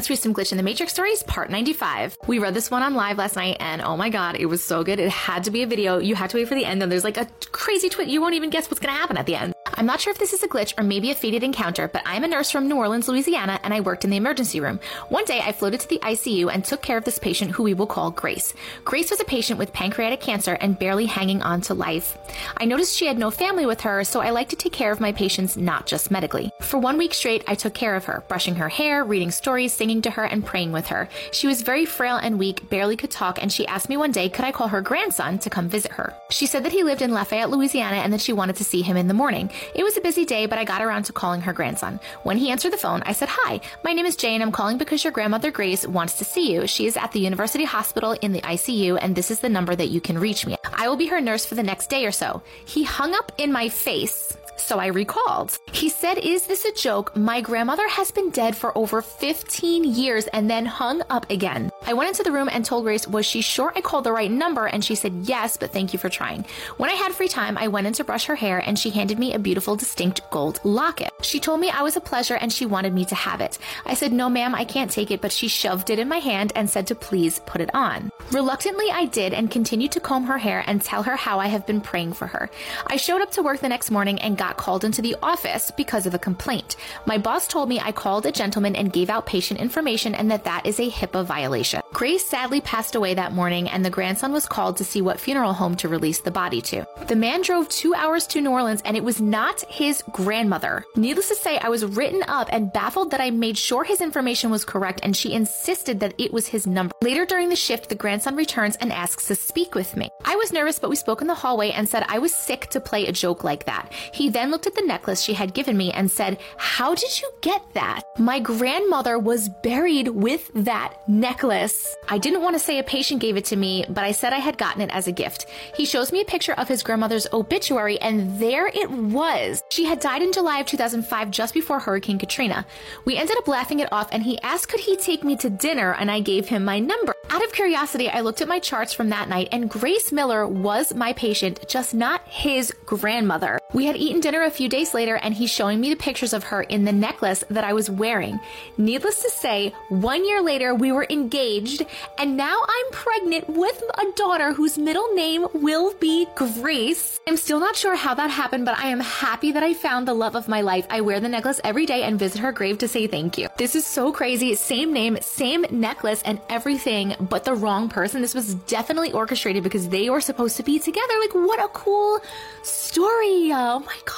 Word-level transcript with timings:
Let's 0.00 0.08
read 0.08 0.16
some 0.16 0.32
Glitch 0.32 0.50
in 0.50 0.56
the 0.56 0.62
Matrix 0.62 0.94
stories, 0.94 1.22
part 1.24 1.50
95. 1.50 2.16
We 2.26 2.38
read 2.38 2.54
this 2.54 2.70
one 2.70 2.82
on 2.82 2.94
live 2.94 3.18
last 3.18 3.36
night, 3.36 3.58
and 3.60 3.82
oh 3.82 3.98
my 3.98 4.08
god, 4.08 4.34
it 4.34 4.46
was 4.46 4.64
so 4.64 4.82
good. 4.82 4.98
It 4.98 5.10
had 5.10 5.44
to 5.44 5.50
be 5.50 5.62
a 5.62 5.66
video. 5.66 5.98
You 5.98 6.14
had 6.14 6.30
to 6.30 6.38
wait 6.38 6.48
for 6.48 6.54
the 6.54 6.64
end, 6.64 6.82
and 6.82 6.90
there's 6.90 7.04
like 7.04 7.18
a 7.18 7.28
crazy 7.52 7.90
twist. 7.90 8.08
You 8.08 8.22
won't 8.22 8.32
even 8.32 8.48
guess 8.48 8.70
what's 8.70 8.80
gonna 8.80 8.96
happen 8.96 9.18
at 9.18 9.26
the 9.26 9.34
end. 9.34 9.52
I'm 9.80 9.86
not 9.86 9.98
sure 9.98 10.10
if 10.10 10.18
this 10.18 10.34
is 10.34 10.42
a 10.42 10.48
glitch 10.48 10.74
or 10.76 10.84
maybe 10.84 11.10
a 11.10 11.14
fated 11.14 11.42
encounter, 11.42 11.88
but 11.88 12.02
I'm 12.04 12.22
a 12.22 12.28
nurse 12.28 12.50
from 12.50 12.68
New 12.68 12.76
Orleans, 12.76 13.08
Louisiana, 13.08 13.58
and 13.62 13.72
I 13.72 13.80
worked 13.80 14.04
in 14.04 14.10
the 14.10 14.18
emergency 14.18 14.60
room. 14.60 14.78
One 15.08 15.24
day, 15.24 15.40
I 15.40 15.52
floated 15.52 15.80
to 15.80 15.88
the 15.88 16.00
ICU 16.00 16.52
and 16.52 16.62
took 16.62 16.82
care 16.82 16.98
of 16.98 17.04
this 17.04 17.18
patient 17.18 17.52
who 17.52 17.62
we 17.62 17.72
will 17.72 17.86
call 17.86 18.10
Grace. 18.10 18.52
Grace 18.84 19.10
was 19.10 19.20
a 19.20 19.24
patient 19.24 19.58
with 19.58 19.72
pancreatic 19.72 20.20
cancer 20.20 20.58
and 20.60 20.78
barely 20.78 21.06
hanging 21.06 21.40
on 21.40 21.62
to 21.62 21.72
life. 21.72 22.18
I 22.58 22.66
noticed 22.66 22.94
she 22.94 23.06
had 23.06 23.16
no 23.16 23.30
family 23.30 23.64
with 23.64 23.80
her, 23.80 24.04
so 24.04 24.20
I 24.20 24.28
like 24.28 24.50
to 24.50 24.56
take 24.56 24.74
care 24.74 24.92
of 24.92 25.00
my 25.00 25.12
patients 25.12 25.56
not 25.56 25.86
just 25.86 26.10
medically. 26.10 26.50
For 26.60 26.76
one 26.76 26.98
week 26.98 27.14
straight, 27.14 27.42
I 27.48 27.54
took 27.54 27.72
care 27.72 27.96
of 27.96 28.04
her, 28.04 28.22
brushing 28.28 28.56
her 28.56 28.68
hair, 28.68 29.02
reading 29.02 29.30
stories, 29.30 29.72
singing 29.72 30.02
to 30.02 30.10
her, 30.10 30.24
and 30.24 30.44
praying 30.44 30.72
with 30.72 30.88
her. 30.88 31.08
She 31.32 31.46
was 31.46 31.62
very 31.62 31.86
frail 31.86 32.16
and 32.16 32.38
weak, 32.38 32.68
barely 32.68 32.98
could 32.98 33.10
talk, 33.10 33.42
and 33.42 33.50
she 33.50 33.66
asked 33.66 33.88
me 33.88 33.96
one 33.96 34.12
day 34.12 34.28
could 34.28 34.44
I 34.44 34.52
call 34.52 34.68
her 34.68 34.82
grandson 34.82 35.38
to 35.38 35.48
come 35.48 35.70
visit 35.70 35.92
her. 35.92 36.14
She 36.28 36.44
said 36.44 36.66
that 36.66 36.72
he 36.72 36.84
lived 36.84 37.00
in 37.00 37.14
Lafayette, 37.14 37.48
Louisiana, 37.48 37.96
and 37.96 38.12
that 38.12 38.20
she 38.20 38.34
wanted 38.34 38.56
to 38.56 38.64
see 38.64 38.82
him 38.82 38.98
in 38.98 39.08
the 39.08 39.14
morning. 39.14 39.50
It 39.74 39.82
was 39.82 39.96
a 39.96 40.00
busy 40.00 40.24
day, 40.24 40.46
but 40.46 40.58
I 40.58 40.64
got 40.64 40.82
around 40.82 41.04
to 41.04 41.12
calling 41.12 41.40
her 41.42 41.52
grandson. 41.52 42.00
When 42.22 42.36
he 42.36 42.50
answered 42.50 42.72
the 42.72 42.78
phone, 42.78 43.02
I 43.04 43.12
said, 43.12 43.28
Hi, 43.30 43.60
my 43.84 43.92
name 43.92 44.06
is 44.06 44.16
Jane. 44.16 44.42
I'm 44.42 44.52
calling 44.52 44.78
because 44.78 45.04
your 45.04 45.12
grandmother 45.12 45.50
Grace 45.50 45.86
wants 45.86 46.14
to 46.14 46.24
see 46.24 46.52
you. 46.52 46.66
She 46.66 46.86
is 46.86 46.96
at 46.96 47.12
the 47.12 47.20
University 47.20 47.64
Hospital 47.64 48.12
in 48.22 48.32
the 48.32 48.42
ICU, 48.42 48.98
and 49.00 49.14
this 49.14 49.30
is 49.30 49.40
the 49.40 49.48
number 49.48 49.76
that 49.76 49.88
you 49.88 50.00
can 50.00 50.18
reach 50.18 50.46
me. 50.46 50.56
I 50.72 50.88
will 50.88 50.96
be 50.96 51.06
her 51.06 51.20
nurse 51.20 51.44
for 51.44 51.54
the 51.54 51.62
next 51.62 51.90
day 51.90 52.06
or 52.06 52.12
so. 52.12 52.42
He 52.64 52.82
hung 52.82 53.14
up 53.14 53.32
in 53.38 53.52
my 53.52 53.68
face 53.68 54.36
so 54.60 54.78
I 54.78 54.86
recalled. 54.86 55.58
He 55.72 55.88
said, 55.88 56.18
Is 56.18 56.46
this 56.46 56.64
a 56.64 56.72
joke? 56.72 57.16
My 57.16 57.40
grandmother 57.40 57.88
has 57.88 58.10
been 58.10 58.30
dead 58.30 58.56
for 58.56 58.76
over 58.76 59.02
15 59.02 59.84
years 59.84 60.26
and 60.28 60.48
then 60.50 60.66
hung 60.66 61.02
up 61.10 61.28
again. 61.30 61.70
I 61.86 61.94
went 61.94 62.08
into 62.08 62.22
the 62.22 62.32
room 62.32 62.48
and 62.50 62.64
told 62.64 62.84
Grace, 62.84 63.08
Was 63.08 63.26
she 63.26 63.40
sure 63.40 63.72
I 63.74 63.80
called 63.80 64.04
the 64.04 64.12
right 64.12 64.30
number? 64.30 64.66
And 64.66 64.84
she 64.84 64.94
said, 64.94 65.12
Yes, 65.24 65.56
but 65.56 65.72
thank 65.72 65.92
you 65.92 65.98
for 65.98 66.08
trying. 66.08 66.44
When 66.76 66.90
I 66.90 66.94
had 66.94 67.12
free 67.12 67.28
time, 67.28 67.58
I 67.58 67.68
went 67.68 67.86
in 67.86 67.92
to 67.94 68.04
brush 68.04 68.26
her 68.26 68.36
hair 68.36 68.58
and 68.58 68.78
she 68.78 68.90
handed 68.90 69.18
me 69.18 69.34
a 69.34 69.38
beautiful, 69.38 69.76
distinct 69.76 70.28
gold 70.30 70.60
locket. 70.64 71.10
She 71.22 71.40
told 71.40 71.60
me 71.60 71.70
I 71.70 71.82
was 71.82 71.96
a 71.96 72.00
pleasure 72.00 72.36
and 72.36 72.52
she 72.52 72.66
wanted 72.66 72.94
me 72.94 73.04
to 73.06 73.14
have 73.14 73.40
it. 73.40 73.58
I 73.86 73.94
said, 73.94 74.12
No, 74.12 74.28
ma'am, 74.28 74.54
I 74.54 74.64
can't 74.64 74.90
take 74.90 75.10
it, 75.10 75.20
but 75.20 75.32
she 75.32 75.48
shoved 75.48 75.90
it 75.90 75.98
in 75.98 76.08
my 76.08 76.18
hand 76.18 76.52
and 76.54 76.68
said 76.68 76.86
to 76.88 76.94
please 76.94 77.40
put 77.46 77.60
it 77.60 77.74
on. 77.74 78.10
Reluctantly, 78.30 78.90
I 78.92 79.06
did 79.06 79.34
and 79.34 79.50
continued 79.50 79.92
to 79.92 80.00
comb 80.00 80.24
her 80.24 80.38
hair 80.38 80.62
and 80.66 80.80
tell 80.80 81.02
her 81.02 81.16
how 81.16 81.40
I 81.40 81.48
have 81.48 81.66
been 81.66 81.80
praying 81.80 82.12
for 82.12 82.26
her. 82.26 82.50
I 82.86 82.96
showed 82.96 83.22
up 83.22 83.32
to 83.32 83.42
work 83.42 83.60
the 83.60 83.68
next 83.68 83.90
morning 83.90 84.20
and 84.20 84.36
got 84.36 84.49
got 84.50 84.56
called 84.56 84.82
into 84.82 85.00
the 85.00 85.14
office 85.22 85.70
because 85.76 86.06
of 86.06 86.14
a 86.14 86.18
complaint. 86.18 86.74
My 87.06 87.18
boss 87.18 87.46
told 87.46 87.68
me 87.68 87.78
I 87.78 87.92
called 87.92 88.26
a 88.26 88.32
gentleman 88.32 88.74
and 88.74 88.92
gave 88.92 89.08
out 89.08 89.26
patient 89.26 89.60
information 89.60 90.12
and 90.12 90.28
that 90.30 90.42
that 90.44 90.66
is 90.66 90.80
a 90.80 90.90
HIPAA 90.90 91.24
violation. 91.24 91.82
Grace 91.92 92.26
sadly 92.26 92.60
passed 92.60 92.96
away 92.96 93.14
that 93.14 93.32
morning 93.32 93.68
and 93.68 93.84
the 93.84 93.90
grandson 93.90 94.32
was 94.32 94.46
called 94.46 94.76
to 94.78 94.84
see 94.84 95.02
what 95.02 95.20
funeral 95.20 95.52
home 95.52 95.76
to 95.76 95.88
release 95.88 96.20
the 96.20 96.32
body 96.32 96.60
to. 96.62 96.84
The 97.06 97.14
man 97.14 97.42
drove 97.42 97.68
two 97.68 97.94
hours 97.94 98.26
to 98.28 98.40
New 98.40 98.50
Orleans 98.50 98.82
and 98.84 98.96
it 98.96 99.04
was 99.04 99.20
not 99.20 99.60
his 99.68 100.02
grandmother. 100.10 100.84
Needless 100.96 101.28
to 101.28 101.36
say, 101.36 101.58
I 101.58 101.68
was 101.68 101.84
written 101.84 102.24
up 102.26 102.48
and 102.50 102.72
baffled 102.72 103.12
that 103.12 103.20
I 103.20 103.30
made 103.30 103.56
sure 103.56 103.84
his 103.84 104.00
information 104.00 104.50
was 104.50 104.64
correct 104.64 105.00
and 105.04 105.16
she 105.16 105.32
insisted 105.32 106.00
that 106.00 106.14
it 106.18 106.32
was 106.32 106.48
his 106.48 106.66
number. 106.66 106.92
Later 107.02 107.24
during 107.24 107.50
the 107.50 107.56
shift, 107.56 107.88
the 107.88 107.94
grandson 107.94 108.34
returns 108.34 108.76
and 108.76 108.92
asks 108.92 109.26
to 109.26 109.36
speak 109.36 109.76
with 109.76 109.96
me. 109.96 110.08
I 110.24 110.34
was 110.34 110.52
nervous, 110.52 110.80
but 110.80 110.90
we 110.90 110.96
spoke 110.96 111.20
in 111.20 111.28
the 111.28 111.34
hallway 111.34 111.70
and 111.70 111.88
said 111.88 112.04
I 112.08 112.18
was 112.18 112.34
sick 112.34 112.66
to 112.70 112.80
play 112.80 113.06
a 113.06 113.12
joke 113.12 113.44
like 113.44 113.66
that. 113.66 113.92
He 114.12 114.28
then 114.30 114.39
then 114.40 114.50
looked 114.50 114.66
at 114.66 114.74
the 114.74 114.82
necklace 114.82 115.20
she 115.20 115.34
had 115.34 115.52
given 115.52 115.76
me 115.76 115.92
and 115.92 116.10
said, 116.10 116.38
How 116.56 116.94
did 116.94 117.20
you 117.20 117.30
get 117.42 117.62
that? 117.74 118.02
My 118.18 118.40
grandmother 118.40 119.18
was 119.18 119.50
buried 119.62 120.08
with 120.08 120.50
that 120.54 121.06
necklace. 121.06 121.94
I 122.08 122.16
didn't 122.16 122.40
want 122.40 122.54
to 122.54 122.60
say 122.60 122.78
a 122.78 122.82
patient 122.82 123.20
gave 123.20 123.36
it 123.36 123.44
to 123.46 123.56
me, 123.56 123.84
but 123.88 124.02
I 124.02 124.12
said 124.12 124.32
I 124.32 124.38
had 124.38 124.56
gotten 124.56 124.80
it 124.80 124.90
as 124.94 125.06
a 125.06 125.12
gift. 125.12 125.46
He 125.76 125.84
shows 125.84 126.10
me 126.10 126.22
a 126.22 126.24
picture 126.24 126.54
of 126.54 126.68
his 126.68 126.82
grandmother's 126.82 127.26
obituary, 127.34 128.00
and 128.00 128.40
there 128.40 128.68
it 128.68 128.90
was. 128.90 129.62
She 129.70 129.84
had 129.84 130.00
died 130.00 130.22
in 130.22 130.32
July 130.32 130.60
of 130.60 130.66
2005, 130.66 131.30
just 131.30 131.52
before 131.52 131.78
Hurricane 131.78 132.18
Katrina. 132.18 132.64
We 133.04 133.18
ended 133.18 133.36
up 133.36 133.46
laughing 133.46 133.80
it 133.80 133.92
off, 133.92 134.08
and 134.10 134.22
he 134.22 134.40
asked 134.40 134.68
could 134.68 134.80
he 134.80 134.96
take 134.96 135.22
me 135.22 135.36
to 135.36 135.50
dinner, 135.50 135.94
and 135.98 136.10
I 136.10 136.20
gave 136.20 136.48
him 136.48 136.64
my 136.64 136.78
number. 136.78 137.14
Out 137.28 137.44
of 137.44 137.52
curiosity, 137.52 138.08
I 138.08 138.20
looked 138.20 138.40
at 138.40 138.48
my 138.48 138.58
charts 138.58 138.94
from 138.94 139.10
that 139.10 139.28
night, 139.28 139.48
and 139.52 139.68
Grace 139.68 140.12
Miller 140.12 140.46
was 140.48 140.94
my 140.94 141.12
patient, 141.12 141.68
just 141.68 141.92
not 141.92 142.26
his 142.26 142.72
grandmother. 142.86 143.60
We 143.72 143.86
had 143.86 143.96
eaten 143.96 144.19
dinner 144.20 144.42
a 144.42 144.50
few 144.50 144.68
days 144.68 144.94
later, 144.94 145.16
and 145.16 145.34
he's 145.34 145.50
showing 145.50 145.80
me 145.80 145.90
the 145.90 145.96
pictures 145.96 146.32
of 146.32 146.44
her 146.44 146.62
in 146.62 146.84
the 146.84 146.92
necklace 146.92 147.44
that 147.50 147.64
I 147.64 147.72
was 147.72 147.90
wearing. 147.90 148.38
Needless 148.78 149.22
to 149.22 149.30
say, 149.30 149.74
one 149.88 150.26
year 150.26 150.42
later, 150.42 150.74
we 150.74 150.92
were 150.92 151.06
engaged, 151.10 151.84
and 152.18 152.36
now 152.36 152.56
I'm 152.60 152.92
pregnant 152.92 153.48
with 153.48 153.82
a 153.94 154.12
daughter 154.16 154.52
whose 154.52 154.78
middle 154.78 155.12
name 155.14 155.46
will 155.54 155.94
be 155.94 156.26
Grace. 156.34 157.20
I'm 157.26 157.36
still 157.36 157.60
not 157.60 157.76
sure 157.76 157.96
how 157.96 158.14
that 158.14 158.30
happened, 158.30 158.64
but 158.64 158.78
I 158.78 158.88
am 158.88 159.00
happy 159.00 159.52
that 159.52 159.62
I 159.62 159.74
found 159.74 160.06
the 160.06 160.14
love 160.14 160.34
of 160.34 160.48
my 160.48 160.60
life. 160.60 160.86
I 160.90 161.00
wear 161.00 161.20
the 161.20 161.28
necklace 161.28 161.60
every 161.64 161.86
day 161.86 162.02
and 162.02 162.18
visit 162.18 162.40
her 162.40 162.52
grave 162.52 162.78
to 162.78 162.88
say 162.88 163.06
thank 163.06 163.38
you. 163.38 163.48
This 163.56 163.74
is 163.74 163.86
so 163.86 164.12
crazy. 164.12 164.54
Same 164.54 164.92
name, 164.92 165.18
same 165.20 165.64
necklace, 165.70 166.22
and 166.22 166.40
everything, 166.48 167.14
but 167.20 167.44
the 167.44 167.54
wrong 167.54 167.88
person. 167.88 168.22
This 168.22 168.34
was 168.34 168.54
definitely 168.54 169.12
orchestrated 169.12 169.62
because 169.62 169.88
they 169.88 170.10
were 170.10 170.20
supposed 170.20 170.56
to 170.56 170.62
be 170.62 170.78
together. 170.78 171.14
Like, 171.20 171.34
what 171.34 171.62
a 171.62 171.68
cool 171.68 172.20
story. 172.62 173.52
Oh 173.52 173.82
my 173.84 173.96
God. 174.04 174.09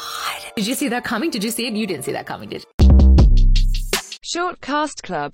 Did 0.56 0.66
you 0.66 0.75
see 0.75 0.88
that 0.88 1.04
coming? 1.04 1.30
Did 1.30 1.44
you 1.44 1.50
see 1.50 1.66
it? 1.66 1.75
You 1.75 1.86
didn't 1.86 2.04
see 2.04 2.12
that 2.12 2.26
coming, 2.26 2.48
did 2.48 2.64
you? 2.64 2.88
Short 4.22 4.60
Cast 4.60 5.03
Club 5.03 5.30